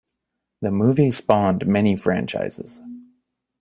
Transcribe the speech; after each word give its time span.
The 0.63 0.71
movie 0.71 1.11
spawned 1.11 1.67
many 1.67 1.95
franchises. 1.95 2.81